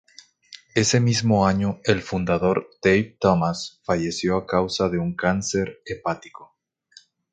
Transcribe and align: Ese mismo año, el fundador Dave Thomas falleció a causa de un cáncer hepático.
Ese 0.73 0.99
mismo 0.99 1.45
año, 1.45 1.79
el 1.83 2.01
fundador 2.01 2.67
Dave 2.83 3.15
Thomas 3.19 3.81
falleció 3.85 4.35
a 4.35 4.47
causa 4.47 4.89
de 4.89 4.97
un 4.97 5.15
cáncer 5.15 5.77
hepático. 5.85 6.57